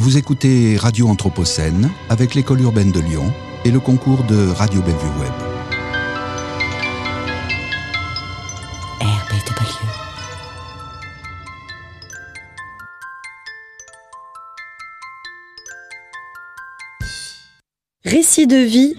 [0.00, 3.32] Vous écoutez Radio Anthropocène avec l'école urbaine de Lyon
[3.64, 5.32] et le concours de Radio Bellevue Web.
[18.04, 18.94] Récit de vie.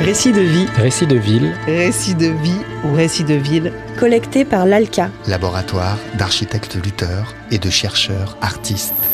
[0.00, 0.66] Récit de vie.
[0.76, 1.54] Récit de ville.
[1.66, 3.70] Récit de vie ou récit de ville.
[4.00, 5.10] Collecté par l'ALCA.
[5.28, 9.11] Laboratoire d'architectes lutteurs et de chercheurs artistes.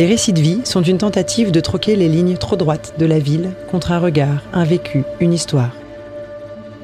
[0.00, 3.18] Les récits de vie sont une tentative de troquer les lignes trop droites de la
[3.18, 5.72] ville contre un regard, un vécu, une histoire.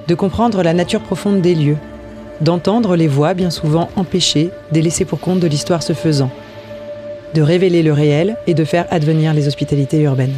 [0.07, 1.79] De comprendre la nature profonde des lieux,
[2.43, 6.31] d'entendre les voix bien souvent empêchées des laissés pour compte de l'histoire se faisant,
[7.33, 10.37] de révéler le réel et de faire advenir les hospitalités urbaines.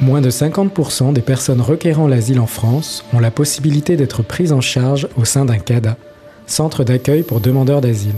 [0.00, 4.60] Moins de 50% des personnes requérant l'asile en France ont la possibilité d'être prises en
[4.60, 5.96] charge au sein d'un CADA,
[6.48, 8.16] Centre d'accueil pour demandeurs d'asile.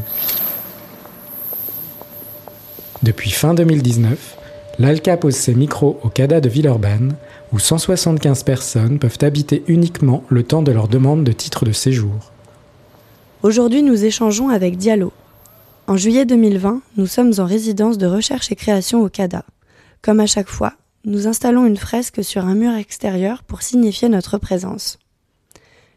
[3.03, 4.39] Depuis fin 2019,
[4.78, 7.17] l'ALCA pose ses micros au CADA de Villeurbanne,
[7.53, 12.31] où 175 personnes peuvent habiter uniquement le temps de leur demande de titre de séjour.
[13.42, 15.12] Aujourd'hui, nous échangeons avec Diallo.
[15.89, 19.44] En juillet 2020, nous sommes en résidence de recherche et création au CADA.
[20.00, 24.39] Comme à chaque fois, nous installons une fresque sur un mur extérieur pour signifier notre
[24.39, 25.00] présence.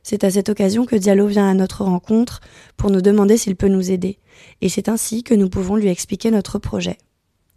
[0.08, 2.40] C'est à cette occasion que Diallo vient à notre rencontre
[2.78, 4.20] pour nous demander s'il peut nous aider,
[4.62, 7.00] et c'est ainsi que nous pouvons lui expliquer notre projet.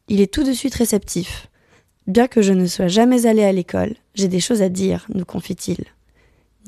[0.09, 1.51] Il est tout de suite réceptif.
[2.07, 5.27] Bien que je ne sois jamais allé à l'école, j'ai des choses à dire, nous
[5.27, 5.85] confie-t-il.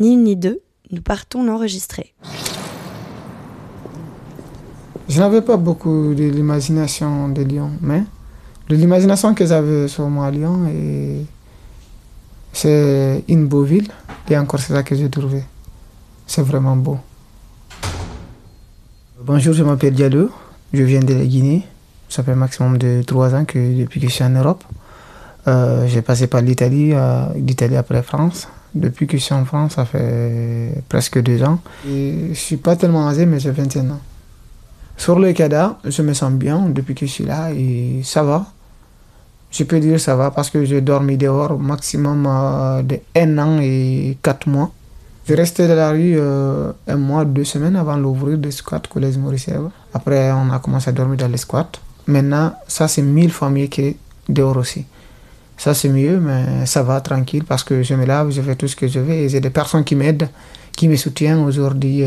[0.00, 2.12] Ni une ni deux, nous partons l'enregistrer.
[5.08, 8.02] Je n'avais pas beaucoup de l'imagination de Lyon, mais
[8.68, 10.70] de l'imagination que j'avais sur moi Lyon,
[12.52, 13.88] c'est une beau ville,
[14.28, 15.42] et encore c'est ça que j'ai trouvé.
[16.32, 16.96] C'est vraiment beau.
[19.20, 20.30] Bonjour, je m'appelle Diallo,
[20.72, 21.66] je viens de la Guinée.
[22.08, 24.62] Ça fait maximum de trois ans que depuis que je suis en Europe.
[25.48, 28.46] Euh, j'ai passé par l'Italie, euh, l'Italie après France.
[28.76, 31.58] Depuis que je suis en France, ça fait presque deux ans.
[31.88, 34.00] Et je suis pas tellement âgé, mais j'ai 21 ans.
[34.96, 38.46] Sur le CADA, je me sens bien depuis que je suis là et ça va.
[39.50, 43.58] Je peux dire ça va parce que j'ai dormi dehors maximum euh, de un an
[43.60, 44.70] et quatre mois.
[45.30, 49.16] Je restais dans la rue euh, un mois, deux semaines avant l'ouvrir des squats Collège
[49.16, 49.48] Maurice
[49.94, 51.70] Après, on a commencé à dormir dans les squats.
[52.08, 53.94] Maintenant, ça c'est mille fois mieux que
[54.28, 54.86] dehors aussi.
[55.56, 58.66] Ça c'est mieux, mais ça va tranquille parce que je me lave, je fais tout
[58.66, 60.28] ce que je veux et j'ai des personnes qui m'aident,
[60.76, 62.00] qui me soutiennent aujourd'hui.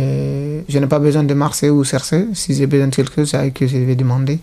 [0.68, 2.28] Je n'ai pas besoin de marcher ou chercher.
[2.34, 4.40] Si j'ai besoin de quelque chose, c'est que je vais demander.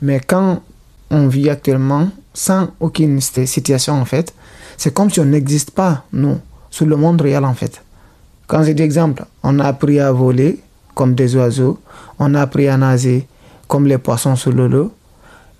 [0.00, 0.62] Mais quand
[1.10, 4.32] on vit actuellement sans aucune situation en fait,
[4.78, 6.38] c'est comme si on n'existe pas, nous,
[6.70, 7.82] sur le monde réel en fait.
[8.48, 10.58] Quand j'ai d'exemple, on a appris à voler
[10.94, 11.78] comme des oiseaux,
[12.18, 13.28] on a appris à nager
[13.68, 14.90] comme les poissons sous l'eau,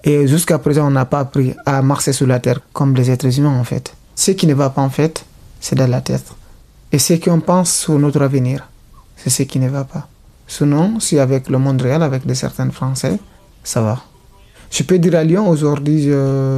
[0.03, 3.38] et jusqu'à présent, on n'a pas appris à marcher sur la terre comme les êtres
[3.38, 3.93] humains en fait.
[4.16, 5.22] Ce qui ne va pas en fait,
[5.60, 6.32] c'est dans la tête.
[6.91, 8.66] Et ce qu'on pense sur notre avenir,
[9.16, 10.09] c'est ce qui ne va pas.
[10.47, 13.19] Sinon, si avec le monde réel, avec des certains Français,
[13.62, 14.00] ça va.
[14.71, 16.09] Je peux dire à Lyon aujourd'hui,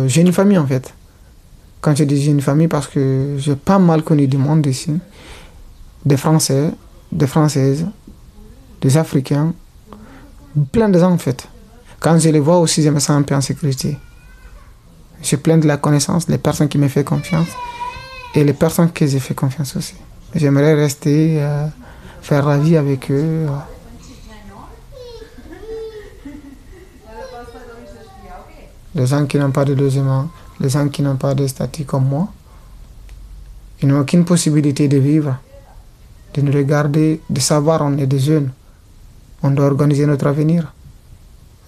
[0.06, 0.94] j'ai une famille en fait.
[1.80, 4.92] Quand je dis j'ai une famille, parce que j'ai pas mal connu du monde ici
[6.04, 6.70] des Français,
[7.12, 7.86] des Françaises,
[8.80, 9.52] des Africains,
[10.72, 11.46] plein de gens en fait.
[11.98, 13.98] Quand je les vois aussi, je me sens un peu en sécurité.
[15.22, 17.48] J'ai plein de la connaissance, les personnes qui me font confiance
[18.34, 19.94] et les personnes que j'ai fait confiance aussi.
[20.34, 21.66] J'aimerais rester, euh,
[22.22, 23.46] faire la vie avec eux.
[28.94, 32.08] Les gens qui n'ont pas de logement, les gens qui n'ont pas de statut comme
[32.08, 32.28] moi,
[33.82, 35.36] ils n'ont aucune possibilité de vivre
[36.34, 38.50] de nous regarder, de savoir on est des jeunes.
[39.42, 40.72] On doit organiser notre avenir.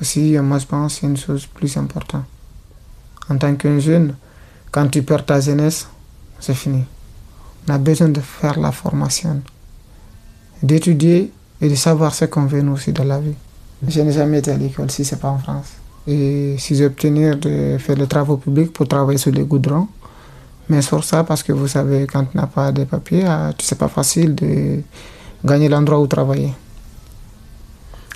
[0.00, 2.25] Aussi, moi je pense c'est une chose plus importante.
[3.28, 4.14] En tant qu'un jeune,
[4.70, 5.87] quand tu perds ta jeunesse,
[6.40, 6.84] c'est fini.
[7.69, 9.40] On a besoin de faire la formation,
[10.62, 13.34] d'étudier et de savoir ce qu'on veut nous aussi dans la vie.
[13.87, 15.69] Je n'ai jamais été à l'école si ce n'est pas en France.
[16.06, 19.87] Et si j'obtenir de faire le travaux public pour travailler sur les goudrons,
[20.69, 23.79] mais sur ça, parce que vous savez, quand tu n'as pas de papier, ah, c'est
[23.79, 24.81] pas facile de
[25.44, 26.53] gagner l'endroit où travailler.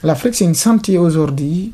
[0.03, 1.73] L'Afrique, c'est une sentier aujourd'hui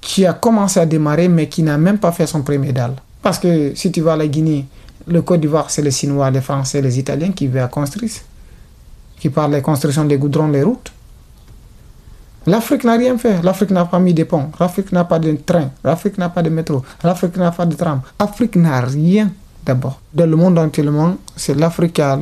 [0.00, 2.96] qui a commencé à démarrer, mais qui n'a même pas fait son premier dalle.
[3.22, 4.66] Parce que si tu vas à la Guinée,
[5.06, 8.10] le Côte d'Ivoire, c'est les Chinois, les Français, les Italiens qui veulent construire,
[9.18, 10.92] qui parlent de la construction des goudrons, les routes.
[12.46, 13.42] L'Afrique n'a rien fait.
[13.42, 14.50] L'Afrique n'a pas mis de ponts.
[14.58, 15.70] L'Afrique n'a pas de train.
[15.84, 16.82] L'Afrique n'a pas de métro.
[17.04, 18.00] L'Afrique n'a pas de tram.
[18.18, 19.30] L'Afrique n'a rien
[19.68, 20.00] d'abord.
[20.12, 22.18] Dans le monde entièrement, c'est l'Afrique qui a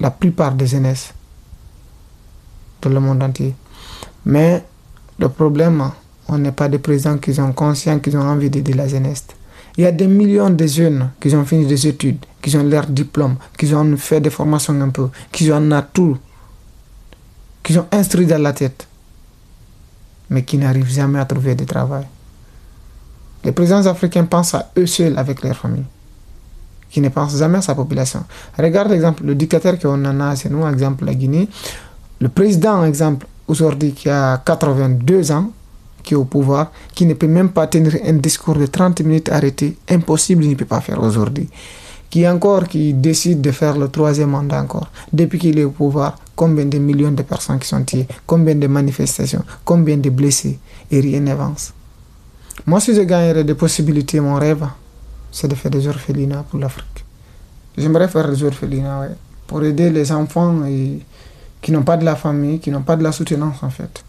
[0.00, 1.12] la plupart des jeunesses.
[2.80, 3.54] Dans le monde entier.
[4.24, 4.64] Mais
[5.18, 5.90] Le problème,
[6.28, 9.26] on n'est pas des présidents qui sont conscients, qui ont envie d'aider la jeunesse.
[9.76, 12.86] Il y a des millions de jeunes qui ont fini des études, qui ont leur
[12.86, 16.16] diplôme, qui ont fait des formations un peu, qui ont tout,
[17.62, 18.86] qui ont instruit dans la tête,
[20.30, 22.06] mais qui n'arrivent jamais à trouver de travail.
[23.44, 25.84] Les présidents africains pensent à eux seuls avec leur famille,
[26.94, 28.22] qui ne pensent jamais à sa population.
[28.56, 31.48] Regarde l'exemple, le dictateur qu'on en a chez nous, exemple la Guinée,
[32.20, 35.50] le président, exemple, aujourd'hui qui a 82 ans,
[36.04, 39.28] qui est au pouvoir, qui ne peut même pas tenir un discours de 30 minutes
[39.28, 41.48] arrêté, impossible, il ne peut pas faire aujourd'hui.
[42.10, 44.86] Qui encore, qui décide de faire le troisième mandat encore.
[45.12, 48.68] Depuis qu'il est au pouvoir, combien de millions de personnes qui sont tuées, combien de
[48.68, 50.60] manifestations, combien de blessés,
[50.92, 51.72] et rien n'avance.
[52.66, 54.64] Moi, si je gagnerais des possibilités, mon rêve,
[55.34, 57.04] c'est de faire des orphelinats pour l'Afrique.
[57.76, 59.16] J'aimerais faire des orphelinats, ouais,
[59.48, 60.62] pour aider les enfants
[61.60, 64.04] qui n'ont pas de la famille, qui n'ont pas de la soutenance, en fait.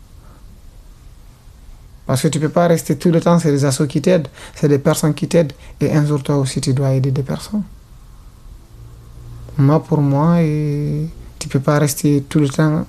[2.06, 4.28] Parce que tu ne peux pas rester tout le temps, c'est des assos qui t'aident,
[4.54, 5.54] c'est des personnes qui t'aident.
[5.82, 7.64] Et un jour, toi aussi, tu dois aider des personnes.
[9.58, 12.86] Moi, pour moi, et tu ne peux pas rester tout le temps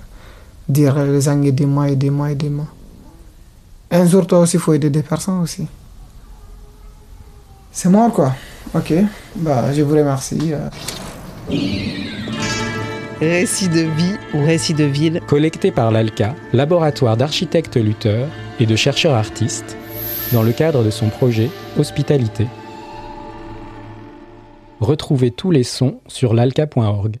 [0.69, 2.67] dire les gens aidez-moi, aidez-moi, aidez-moi.
[3.89, 5.65] Un jour, toi aussi, il faut aider des personnes aussi.
[7.77, 8.33] C'est moi, quoi.
[8.73, 8.91] Ok,
[9.35, 10.51] bah, je vous remercie.
[10.51, 10.67] Euh.
[13.21, 15.21] Récit de vie ou récit de ville.
[15.27, 18.29] Collecté par l'ALCA, laboratoire d'architectes lutteurs
[18.59, 19.77] et de chercheurs artistes,
[20.33, 22.47] dans le cadre de son projet Hospitalité.
[24.79, 27.17] Retrouvez tous les sons sur l'alca.org.